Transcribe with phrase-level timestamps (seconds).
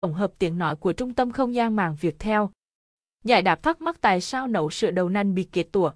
[0.00, 2.50] tổng hợp tiếng nói của Trung tâm Không gian mạng theo.
[3.24, 5.92] Giải đáp thắc mắc tại sao nấu sữa đậu nành bị kết tủa.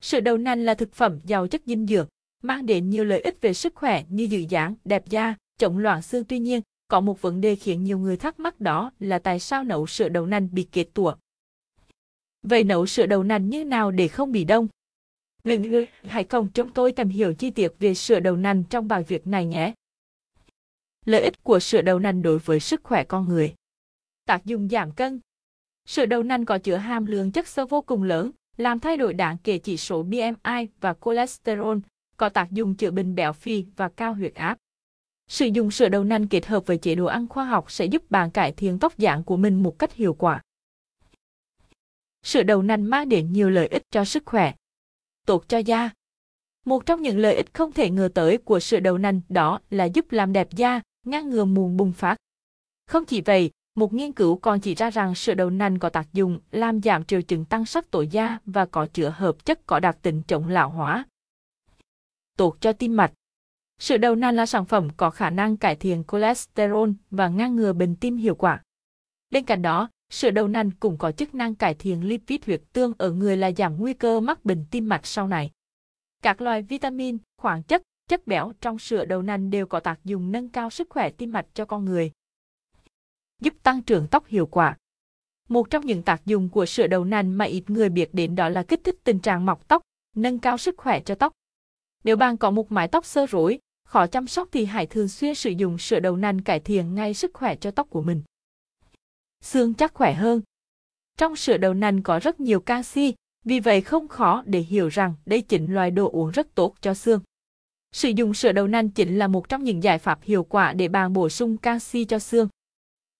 [0.00, 2.06] Sữa đậu nành là thực phẩm giàu chất dinh dưỡng,
[2.42, 6.02] mang đến nhiều lợi ích về sức khỏe như giữ dáng, đẹp da, chống loãng
[6.02, 6.24] xương.
[6.24, 9.64] Tuy nhiên, có một vấn đề khiến nhiều người thắc mắc đó là tại sao
[9.64, 11.14] nấu sữa đậu nành bị kết tủa.
[12.42, 14.68] Vậy nấu sữa đậu nành như nào để không bị đông?
[15.44, 19.04] Người hãy cùng chúng tôi tìm hiểu chi tiết về sữa đậu nành trong bài
[19.08, 19.74] viết này nhé.
[21.10, 23.54] Lợi ích của sữa đậu nành đối với sức khỏe con người.
[24.26, 25.20] Tác dụng giảm cân.
[25.86, 29.14] Sữa đậu nành có chứa hàm lượng chất xơ vô cùng lớn, làm thay đổi
[29.14, 31.78] đáng kể chỉ số BMI và cholesterol,
[32.16, 34.58] có tác dụng chữa bệnh béo phì và cao huyết áp.
[35.28, 38.10] Sử dụng sữa đậu nành kết hợp với chế độ ăn khoa học sẽ giúp
[38.10, 40.42] bạn cải thiện tóc dạng của mình một cách hiệu quả.
[42.22, 44.52] Sữa đậu nành mang đến nhiều lợi ích cho sức khỏe.
[45.26, 45.90] Tốt cho da.
[46.64, 49.84] Một trong những lợi ích không thể ngờ tới của sữa đậu nành đó là
[49.84, 52.16] giúp làm đẹp da, ngăn ngừa mụn bùng phát.
[52.86, 56.12] Không chỉ vậy, một nghiên cứu còn chỉ ra rằng sữa đậu nành có tác
[56.12, 59.80] dụng làm giảm triệu chứng tăng sắc tố da và có chứa hợp chất có
[59.80, 61.04] đặc tính chống lão hóa.
[62.36, 63.12] Tốt cho tim mạch.
[63.78, 67.72] Sữa đậu nành là sản phẩm có khả năng cải thiện cholesterol và ngăn ngừa
[67.72, 68.62] bệnh tim hiệu quả.
[69.30, 72.92] Bên cạnh đó, sữa đậu nành cũng có chức năng cải thiện lipid huyết tương
[72.98, 75.50] ở người là giảm nguy cơ mắc bệnh tim mạch sau này.
[76.22, 80.32] Các loại vitamin, khoáng chất, chất béo trong sữa đậu nành đều có tác dụng
[80.32, 82.10] nâng cao sức khỏe tim mạch cho con người.
[83.40, 84.76] Giúp tăng trưởng tóc hiệu quả.
[85.48, 88.48] Một trong những tác dụng của sữa đậu nành mà ít người biết đến đó
[88.48, 89.82] là kích thích tình trạng mọc tóc,
[90.16, 91.32] nâng cao sức khỏe cho tóc.
[92.04, 95.34] Nếu bạn có một mái tóc sơ rối, khó chăm sóc thì hãy thường xuyên
[95.34, 98.22] sử dụng sữa đậu nành cải thiện ngay sức khỏe cho tóc của mình.
[99.40, 100.42] Xương chắc khỏe hơn.
[101.18, 103.14] Trong sữa đậu nành có rất nhiều canxi,
[103.44, 106.94] vì vậy không khó để hiểu rằng đây chính loại đồ uống rất tốt cho
[106.94, 107.20] xương.
[107.92, 110.88] Sử dụng sữa đậu nành chính là một trong những giải pháp hiệu quả để
[110.88, 112.48] bạn bổ sung canxi cho xương.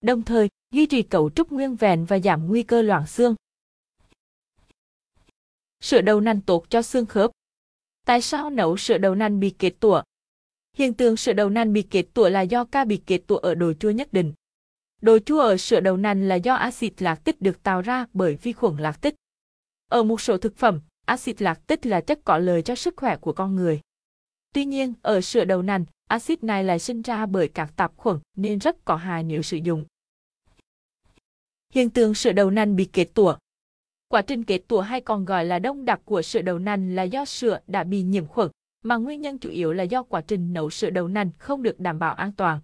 [0.00, 3.34] Đồng thời, duy trì cấu trúc nguyên vẹn và giảm nguy cơ loãng xương.
[5.80, 7.30] Sữa đậu nành tốt cho xương khớp.
[8.06, 10.02] Tại sao nấu sữa đậu nành bị kết tủa?
[10.76, 13.54] Hiện tượng sữa đậu nành bị kết tủa là do ca bị kết tủa ở
[13.54, 14.32] độ chua nhất định.
[15.02, 18.52] Độ chua ở sữa đậu nành là do axit lactic được tạo ra bởi vi
[18.52, 19.14] khuẩn lactic.
[19.88, 23.32] Ở một số thực phẩm, axit lactic là chất có lợi cho sức khỏe của
[23.32, 23.80] con người.
[24.52, 28.18] Tuy nhiên, ở sữa đậu nành, axit này lại sinh ra bởi các tạp khuẩn
[28.36, 29.84] nên rất có hại nếu sử dụng.
[31.72, 33.36] Hiện tượng sữa đậu nành bị kết tủa
[34.08, 37.02] Quá trình kết tủa hay còn gọi là đông đặc của sữa đậu nành là
[37.02, 38.50] do sữa đã bị nhiễm khuẩn,
[38.82, 41.80] mà nguyên nhân chủ yếu là do quá trình nấu sữa đậu nành không được
[41.80, 42.60] đảm bảo an toàn.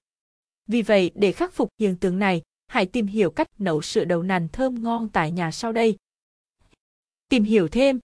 [0.66, 4.22] Vì vậy, để khắc phục hiện tượng này, hãy tìm hiểu cách nấu sữa đậu
[4.22, 5.96] nành thơm ngon tại nhà sau đây.
[7.28, 8.00] Tìm hiểu thêm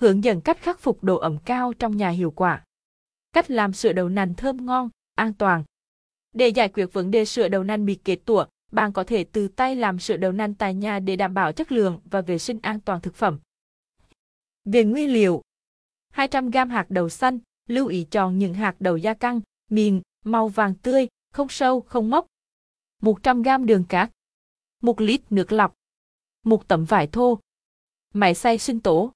[0.00, 2.64] Hướng dẫn cách khắc phục độ ẩm cao trong nhà hiệu quả.
[3.32, 5.64] Cách làm sữa đậu nành thơm ngon, an toàn.
[6.32, 9.48] Để giải quyết vấn đề sữa đậu nành bị kết tủa, bạn có thể từ
[9.48, 12.58] tay làm sữa đậu nành tại nhà để đảm bảo chất lượng và vệ sinh
[12.62, 13.38] an toàn thực phẩm.
[14.64, 15.42] Về nguyên liệu
[16.14, 17.38] 200g hạt đậu xanh,
[17.68, 19.40] lưu ý chọn những hạt đậu da căng,
[19.70, 22.26] mịn, màu vàng tươi, không sâu, không mốc.
[23.02, 24.10] 100g đường cát.
[24.82, 25.74] 1 lít nước lọc.
[26.42, 27.38] Một tấm vải thô.
[28.14, 29.12] Máy xay sinh tố.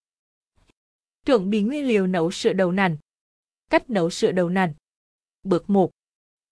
[1.27, 2.97] Chuẩn bị nguyên liệu nấu sữa đậu nành.
[3.71, 4.73] Cách nấu sữa đậu nành.
[5.43, 5.91] Bước 1.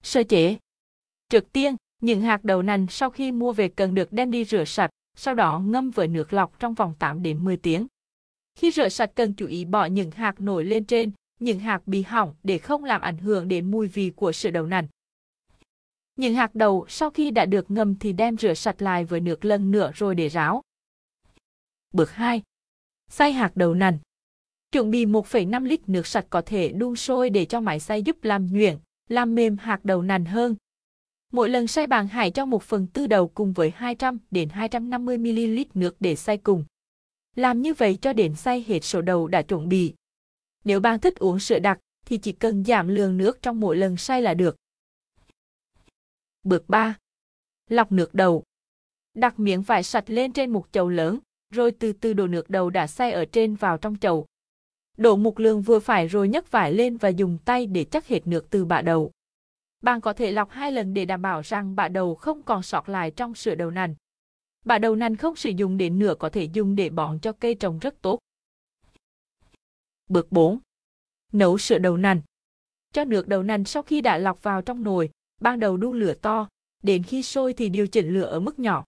[0.02, 0.56] Sơ chế.
[1.28, 4.64] Trước tiên, những hạt đậu nành sau khi mua về cần được đem đi rửa
[4.64, 7.86] sạch, sau đó ngâm với nước lọc trong vòng 8 đến 10 tiếng.
[8.54, 12.02] Khi rửa sạch cần chú ý bỏ những hạt nổi lên trên, những hạt bị
[12.02, 14.86] hỏng để không làm ảnh hưởng đến mùi vị của sữa đậu nành.
[16.16, 19.44] Những hạt đậu sau khi đã được ngâm thì đem rửa sạch lại với nước
[19.44, 20.62] lần nữa rồi để ráo.
[21.92, 22.42] Bước 2.
[23.08, 23.98] Xay hạt đậu nành.
[24.72, 28.24] Chuẩn bị 1,5 lít nước sạch có thể đun sôi để cho máy xay giúp
[28.24, 28.78] làm nhuyễn,
[29.08, 30.56] làm mềm hạt đậu nành hơn.
[31.32, 35.18] Mỗi lần xay bạn hãy cho 1 phần tư đầu cùng với 200 đến 250
[35.18, 36.64] ml nước để xay cùng.
[37.36, 39.94] Làm như vậy cho đến xay hết số đầu đã chuẩn bị.
[40.64, 43.96] Nếu bạn thích uống sữa đặc thì chỉ cần giảm lượng nước trong mỗi lần
[43.96, 44.56] xay là được.
[46.42, 46.98] Bước 3.
[47.70, 48.42] Lọc nước đầu.
[49.14, 51.18] Đặt miếng vải sạch lên trên một chậu lớn,
[51.50, 54.26] rồi từ từ đổ nước đầu đã xay ở trên vào trong chậu.
[54.96, 58.26] Đổ mục lương vừa phải rồi nhấc vải lên và dùng tay để chắc hết
[58.26, 59.10] nước từ bạ đầu.
[59.82, 62.88] Bạn có thể lọc hai lần để đảm bảo rằng bạ đầu không còn sót
[62.88, 63.94] lại trong sữa đầu nành.
[64.64, 67.54] Bạ đầu nành không sử dụng đến nửa có thể dùng để bón cho cây
[67.54, 68.18] trồng rất tốt.
[70.08, 70.58] Bước 4.
[71.32, 72.20] Nấu sữa đầu nành.
[72.92, 75.10] Cho nước đầu nành sau khi đã lọc vào trong nồi,
[75.40, 76.48] ban đầu đun lửa to,
[76.82, 78.84] đến khi sôi thì điều chỉnh lửa ở mức nhỏ.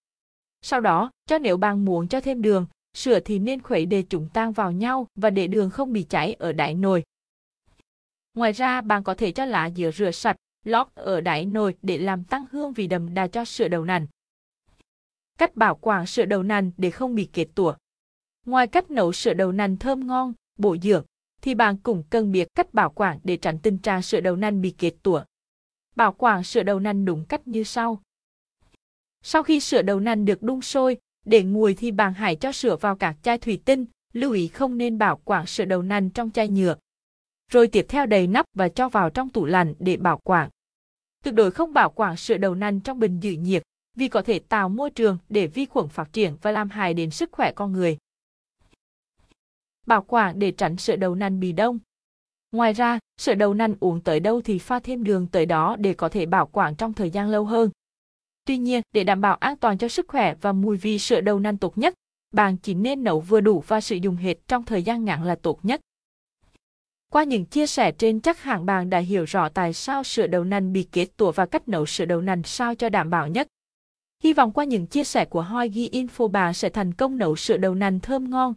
[0.62, 4.28] Sau đó, cho nếu bạn muốn cho thêm đường, sửa thì nên khuấy để chúng
[4.32, 7.04] tan vào nhau và để đường không bị cháy ở đáy nồi.
[8.34, 11.98] Ngoài ra, bạn có thể cho lá dừa rửa sạch, lót ở đáy nồi để
[11.98, 14.06] làm tăng hương vị đậm đà cho sữa đậu nành.
[15.38, 17.74] Cách bảo quản sữa đậu nành để không bị kết tủa.
[18.46, 21.04] Ngoài cách nấu sữa đậu nành thơm ngon, bổ dưỡng,
[21.42, 24.60] thì bạn cũng cần biết cách bảo quản để tránh tình trạng sữa đậu nành
[24.60, 25.24] bị kết tủa.
[25.96, 28.02] Bảo quản sữa đậu nành đúng cách như sau.
[29.22, 32.76] Sau khi sữa đậu nành được đun sôi, để nguội thì bạn hãy cho sữa
[32.76, 36.30] vào các chai thủy tinh, lưu ý không nên bảo quản sữa đậu nành trong
[36.30, 36.76] chai nhựa.
[37.50, 40.50] Rồi tiếp theo đầy nắp và cho vào trong tủ lạnh để bảo quản.
[41.24, 43.62] Tuyệt đối không bảo quản sữa đậu nành trong bình giữ nhiệt,
[43.96, 47.10] vì có thể tạo môi trường để vi khuẩn phát triển và làm hại đến
[47.10, 47.98] sức khỏe con người.
[49.86, 51.78] Bảo quản để tránh sữa đậu nành bị đông.
[52.52, 55.94] Ngoài ra, sữa đậu nành uống tới đâu thì pha thêm đường tới đó để
[55.94, 57.70] có thể bảo quản trong thời gian lâu hơn.
[58.44, 61.38] Tuy nhiên, để đảm bảo an toàn cho sức khỏe và mùi vị sữa đậu
[61.38, 61.94] nành tốt nhất,
[62.32, 65.34] bạn chỉ nên nấu vừa đủ và sử dụng hết trong thời gian ngắn là
[65.34, 65.80] tốt nhất.
[67.12, 70.44] Qua những chia sẻ trên chắc hẳn bạn đã hiểu rõ tại sao sữa đậu
[70.44, 73.46] nành bị kết tủa và cách nấu sữa đậu nành sao cho đảm bảo nhất.
[74.22, 77.36] Hy vọng qua những chia sẻ của Hoi Ghi Info bạn sẽ thành công nấu
[77.36, 78.52] sữa đậu nành thơm ngon,